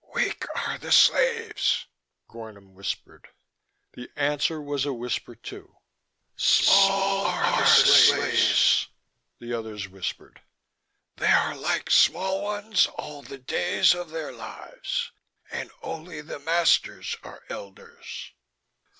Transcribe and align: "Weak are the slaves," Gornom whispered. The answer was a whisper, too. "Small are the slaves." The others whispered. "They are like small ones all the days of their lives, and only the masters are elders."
"Weak 0.15 0.47
are 0.55 0.79
the 0.79 0.91
slaves," 0.91 1.85
Gornom 2.27 2.73
whispered. 2.73 3.27
The 3.93 4.09
answer 4.15 4.59
was 4.59 4.83
a 4.83 4.93
whisper, 4.93 5.35
too. 5.35 5.75
"Small 6.35 7.27
are 7.27 7.61
the 7.61 7.67
slaves." 7.67 8.87
The 9.37 9.53
others 9.53 9.87
whispered. 9.87 10.41
"They 11.17 11.27
are 11.27 11.55
like 11.55 11.91
small 11.91 12.41
ones 12.41 12.87
all 12.97 13.21
the 13.21 13.37
days 13.37 13.93
of 13.93 14.09
their 14.09 14.31
lives, 14.31 15.11
and 15.51 15.69
only 15.83 16.21
the 16.21 16.39
masters 16.39 17.15
are 17.21 17.43
elders." 17.47 18.31